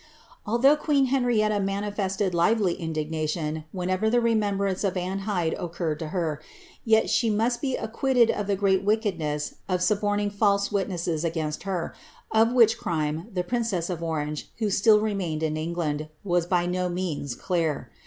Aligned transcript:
Although 0.47 0.77
queen 0.77 1.05
Henrietta 1.13 1.59
manifested 1.59 2.33
lively 2.33 2.73
indignation 2.73 3.65
whenever 3.71 4.09
the 4.09 4.17
Temembrance 4.17 4.83
of 4.83 4.97
Anne 4.97 5.19
Hyde 5.29 5.53
occurred 5.59 5.99
to 5.99 6.07
her, 6.07 6.41
yet 6.83 7.07
she 7.07 7.29
must 7.29 7.61
be 7.61 7.75
acquitted 7.77 8.31
of 8.31 8.47
the 8.47 8.55
great 8.55 8.83
wickedness 8.83 9.57
of 9.69 9.83
suborning 9.83 10.31
false 10.31 10.71
witnesses 10.71 11.23
against 11.23 11.61
her, 11.69 11.93
of 12.31 12.51
which 12.51 12.79
crime 12.79 13.27
the 13.31 13.43
princess 13.43 13.91
of 13.91 14.01
Orange, 14.01 14.49
who 14.57 14.71
still 14.71 14.99
remained 14.99 15.43
in 15.43 15.55
England, 15.55 16.09
was 16.23 16.47
by 16.47 16.65
no 16.65 16.89
means 16.89 17.35
clear. 17.35 17.91